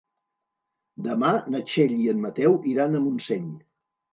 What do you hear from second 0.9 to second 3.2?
Demà na Txell i en Mateu iran a